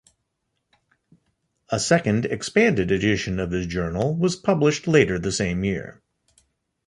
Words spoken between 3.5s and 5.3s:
his journal was published later